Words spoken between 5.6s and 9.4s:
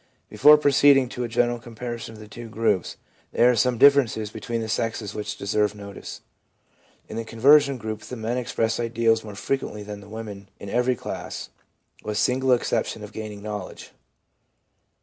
notice. In the conversion group the men express ideals more